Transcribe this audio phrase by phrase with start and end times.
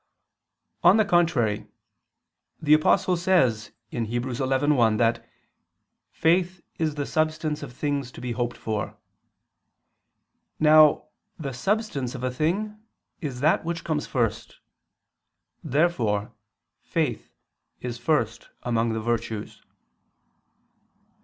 [0.83, 1.67] On the contrary,
[2.59, 4.01] The Apostle says (Heb.
[4.01, 5.23] 11:1) that
[6.09, 8.97] "faith is the substance of things to be hoped for."
[10.59, 11.03] Now
[11.37, 12.81] the substance of a thing
[13.19, 14.57] is that which comes first.
[15.63, 16.31] Therefore
[16.81, 17.29] faith
[17.79, 19.61] is first among the virtues.